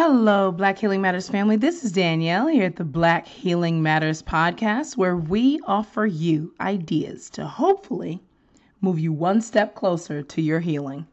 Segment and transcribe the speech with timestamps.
[0.00, 1.56] Hello, Black Healing Matters family.
[1.56, 7.28] This is Danielle here at the Black Healing Matters podcast, where we offer you ideas
[7.30, 8.22] to hopefully
[8.80, 11.04] move you one step closer to your healing.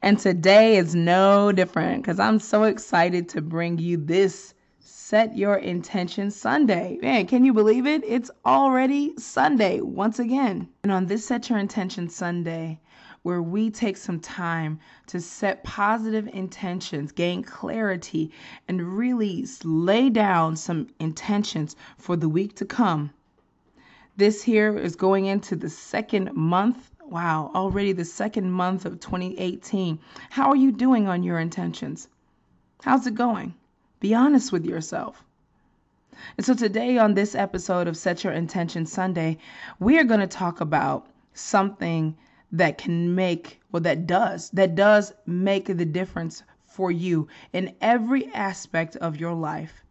[0.00, 5.56] And today is no different because I'm so excited to bring you this Set Your
[5.56, 6.98] Intention Sunday.
[7.02, 8.02] Man, can you believe it?
[8.06, 10.66] It's already Sunday once again.
[10.82, 12.80] And on this Set Your Intention Sunday,
[13.22, 18.32] where we take some time to set positive intentions, gain clarity,
[18.66, 23.10] and really lay down some intentions for the week to come.
[24.16, 26.90] This here is going into the second month.
[27.04, 29.98] Wow, already the second month of 2018.
[30.30, 32.08] How are you doing on your intentions?
[32.82, 33.54] How's it going?
[34.00, 35.24] Be honest with yourself.
[36.36, 39.38] And so today on this episode of Set Your Intention Sunday,
[39.78, 42.16] we are going to talk about something
[42.52, 48.26] that can make, well, that does, that does make the difference for you in every
[48.32, 49.82] aspect of your life.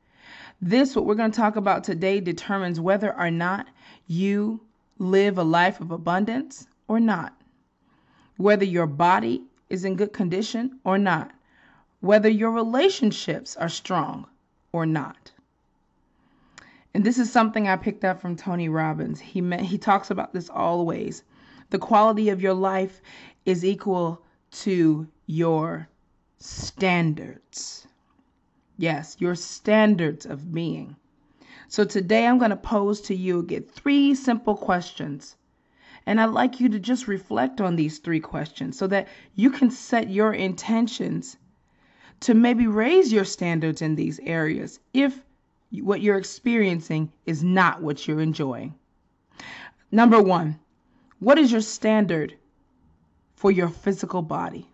[0.62, 3.68] This, what we're going to talk about today, determines whether or not
[4.08, 4.60] you
[4.98, 7.34] live a life of abundance or not,
[8.38, 11.32] whether your body is in good condition or not,
[12.02, 14.28] whether your relationships are strong
[14.72, 15.32] or not.
[16.94, 19.20] And this is something I picked up from Tony Robbins.
[19.20, 21.24] He met, he talks about this always.
[21.72, 23.02] The quality of your life
[23.46, 25.88] is equal to your
[26.40, 27.88] standards.
[28.78, 30.96] Yes, your standards of being.
[31.68, 35.36] So today I'm going to pose to you get three simple questions.
[36.08, 39.70] And I'd like you to just reflect on these three questions so that you can
[39.70, 41.38] set your intentions
[42.22, 45.24] to maybe raise your standards in these areas if
[45.72, 48.74] what you're experiencing is not what you're enjoying.
[49.92, 50.60] Number one,
[51.20, 52.36] what is your standard
[53.36, 54.68] for your physical body?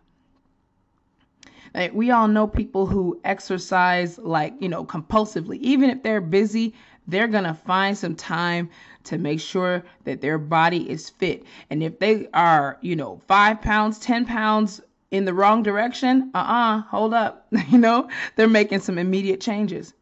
[1.73, 5.57] Like we all know people who exercise like, you know, compulsively.
[5.59, 6.73] Even if they're busy,
[7.07, 8.69] they're going to find some time
[9.03, 11.44] to make sure that their body is fit.
[11.69, 16.38] And if they are, you know, five pounds, 10 pounds in the wrong direction, uh
[16.38, 17.47] uh-uh, uh, hold up.
[17.69, 19.94] you know, they're making some immediate changes.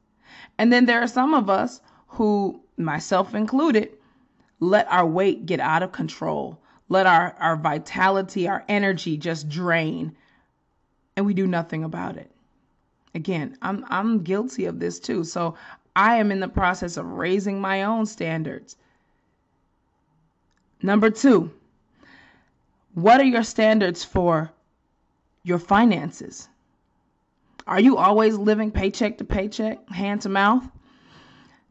[0.58, 3.90] And then there are some of us who, myself included,
[4.64, 6.58] let our weight get out of control.
[6.88, 10.16] Let our, our vitality, our energy just drain.
[11.16, 12.32] And we do nothing about it.
[13.14, 15.24] Again, I'm I'm guilty of this too.
[15.24, 15.56] So
[15.96, 18.76] I am in the process of raising my own standards.
[20.82, 21.52] Number two,
[22.94, 24.52] what are your standards for
[25.44, 26.50] your finances?
[27.68, 30.68] Are you always living paycheck to paycheck, hand to mouth?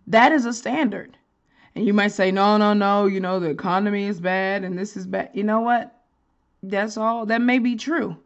[0.06, 1.18] That is a standard.
[1.74, 4.96] And you might say, no, no, no, you know, the economy is bad and this
[4.96, 5.30] is bad.
[5.32, 5.98] You know what?
[6.62, 7.26] That's all.
[7.26, 8.18] That may be true.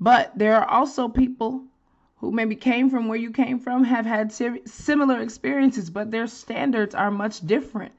[0.00, 1.64] But there are also people
[2.16, 6.94] who maybe came from where you came from, have had similar experiences, but their standards
[6.94, 7.92] are much different.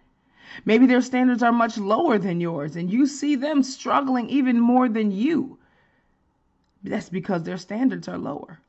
[0.66, 4.90] Maybe their standards are much lower than yours, and you see them struggling even more
[4.90, 5.58] than you.
[6.84, 8.60] That's because their standards are lower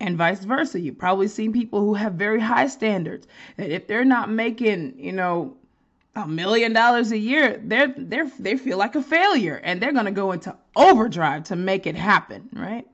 [0.00, 0.80] and vice versa.
[0.80, 3.26] You've probably seen people who have very high standards.
[3.58, 5.56] And if they're not making, you know,
[6.16, 10.10] a million dollars a year, they're they're they feel like a failure and they're gonna
[10.10, 12.86] go into overdrive to make it happen, right?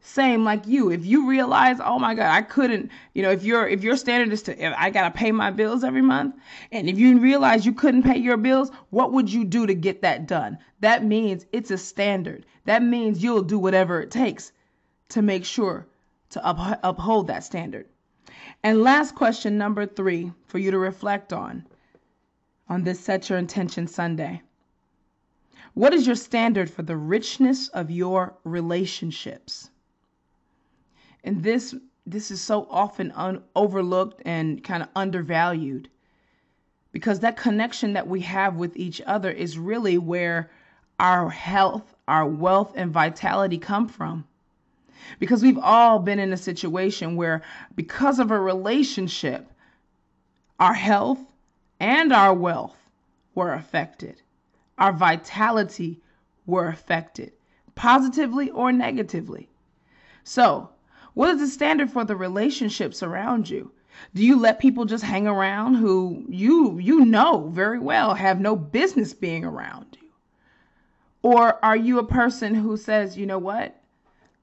[0.00, 0.92] Same like you.
[0.92, 4.32] If you realize, oh my God, I couldn't, you know, if your if your standard
[4.32, 6.36] is to I gotta pay my bills every month,
[6.70, 10.02] and if you realize you couldn't pay your bills, what would you do to get
[10.02, 10.58] that done?
[10.80, 12.46] That means it's a standard.
[12.66, 14.52] That means you'll do whatever it takes
[15.08, 15.86] to make sure
[16.30, 17.88] to up, uphold that standard.
[18.62, 21.66] And last question, number three, for you to reflect on
[22.68, 24.42] on this Set Your Intention Sunday.
[25.74, 29.70] What is your standard for the richness of your relationships?
[31.22, 31.74] And this
[32.06, 35.88] this is so often un- overlooked and kind of undervalued
[36.92, 40.50] because that connection that we have with each other is really where
[40.98, 44.24] our health, our wealth and vitality come from.
[45.18, 47.42] Because we've all been in a situation where,
[47.74, 49.50] because of a relationship,
[50.58, 51.20] our health
[51.80, 52.76] and our wealth
[53.34, 54.22] were affected,
[54.78, 56.00] our vitality
[56.46, 57.32] were affected,
[57.74, 59.48] positively or negatively.
[60.24, 60.70] So,
[61.14, 63.72] what is the standard for the relationships around you?
[64.14, 68.54] Do you let people just hang around who you you know very well have no
[68.54, 70.08] business being around you?
[71.22, 73.80] Or are you a person who says, "You know what?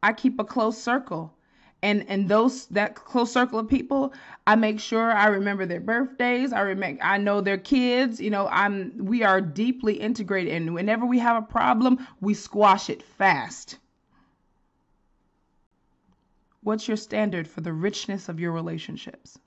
[0.03, 1.33] I keep a close circle.
[1.81, 4.13] And and those that close circle of people,
[4.45, 6.53] I make sure I remember their birthdays.
[6.53, 8.21] I remember I know their kids.
[8.21, 12.89] You know, I'm we are deeply integrated and whenever we have a problem, we squash
[12.89, 13.79] it fast.
[16.61, 19.37] What's your standard for the richness of your relationships?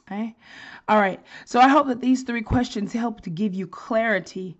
[0.00, 0.34] Okay?
[0.88, 1.20] All right.
[1.44, 4.56] So I hope that these three questions help to give you clarity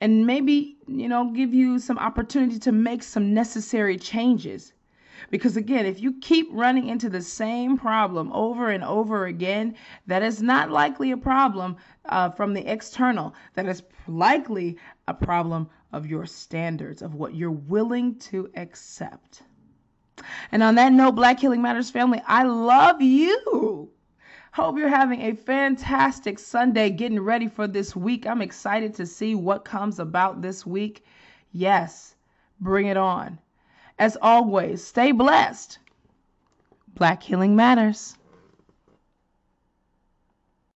[0.00, 4.72] and maybe, you know, give you some opportunity to make some necessary changes.
[5.30, 9.74] Because again, if you keep running into the same problem over and over again,
[10.06, 11.76] that is not likely a problem
[12.06, 13.34] uh, from the external.
[13.54, 14.78] That is likely
[15.08, 19.42] a problem of your standards, of what you're willing to accept.
[20.52, 23.90] And on that note, Black Healing Matters family, I love you.
[24.52, 28.26] Hope you're having a fantastic Sunday getting ready for this week.
[28.26, 31.04] I'm excited to see what comes about this week.
[31.52, 32.16] Yes,
[32.60, 33.38] bring it on.
[33.96, 35.78] As always, stay blessed.
[36.94, 38.16] Black Healing Matters.